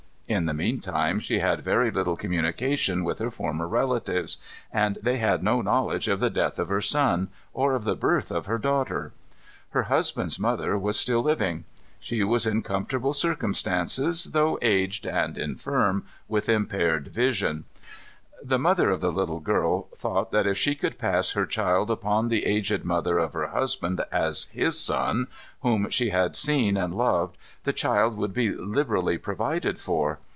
[0.31, 4.37] In the mean time she had very little communication with her former relatives;
[4.71, 8.31] and they had no knowledge of the death of her son, or of the birth
[8.31, 9.11] of her daughter.
[9.71, 11.65] Her husband's mother was still living.
[11.99, 17.65] She was in comfortable circumstances, though aged and infirm, with impaired vision.
[18.43, 22.27] The mother of the little girl thought that if she could pass her child upon
[22.29, 25.27] the aged mother of her husband, as his son,
[25.61, 30.17] whom she had seen and loved, the child would be liberally provided for.